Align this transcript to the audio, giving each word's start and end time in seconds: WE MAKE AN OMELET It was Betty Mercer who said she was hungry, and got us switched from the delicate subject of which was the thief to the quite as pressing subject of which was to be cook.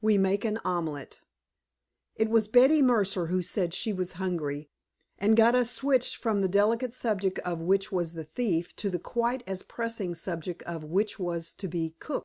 WE 0.00 0.16
MAKE 0.16 0.44
AN 0.44 0.60
OMELET 0.64 1.18
It 2.14 2.30
was 2.30 2.46
Betty 2.46 2.80
Mercer 2.82 3.26
who 3.26 3.42
said 3.42 3.74
she 3.74 3.92
was 3.92 4.12
hungry, 4.12 4.70
and 5.18 5.36
got 5.36 5.56
us 5.56 5.72
switched 5.72 6.14
from 6.18 6.40
the 6.40 6.48
delicate 6.48 6.94
subject 6.94 7.40
of 7.40 7.58
which 7.60 7.90
was 7.90 8.12
the 8.12 8.22
thief 8.22 8.76
to 8.76 8.88
the 8.90 9.00
quite 9.00 9.42
as 9.44 9.64
pressing 9.64 10.14
subject 10.14 10.62
of 10.62 10.84
which 10.84 11.18
was 11.18 11.52
to 11.54 11.66
be 11.66 11.96
cook. 11.98 12.24